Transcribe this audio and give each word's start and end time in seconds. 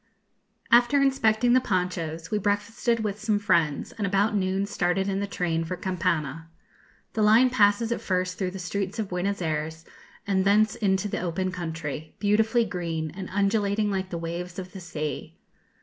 After 0.71 0.99
inspecting 0.99 1.53
the 1.53 1.61
ponchos, 1.61 2.31
we 2.31 2.39
breakfasted 2.39 3.01
with 3.01 3.19
some 3.21 3.37
friends, 3.37 3.91
and 3.91 4.07
about 4.07 4.35
noon 4.35 4.65
started 4.65 5.07
in 5.07 5.19
the 5.19 5.27
train 5.27 5.63
for 5.63 5.77
Campana. 5.77 6.49
The 7.13 7.21
line 7.21 7.51
passes 7.51 7.91
at 7.91 8.01
first 8.01 8.39
through 8.39 8.49
the 8.49 8.57
streets 8.57 8.97
of 8.97 9.09
Buenos 9.09 9.43
Ayres, 9.43 9.85
and 10.25 10.43
thence 10.43 10.73
into 10.73 11.07
the 11.07 11.21
open 11.21 11.51
country, 11.51 12.15
beautifully 12.17 12.65
green, 12.65 13.11
and 13.11 13.29
undulating 13.29 13.91
like 13.91 14.09
the 14.09 14.17
waves 14.17 14.57
of 14.57 14.71
the 14.71 14.79
sea. 14.79 15.37